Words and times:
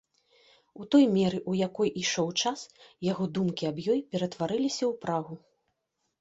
У 0.83 0.85
той 0.93 1.03
меры, 1.17 1.41
у 1.51 1.53
якой 1.67 1.91
ішоў 2.03 2.31
час, 2.41 2.59
яго 3.11 3.23
думкі 3.39 3.69
аб 3.71 3.77
ёй 3.97 4.03
ператвараліся 4.15 4.79
ў 4.91 4.93
прагу. 5.05 5.35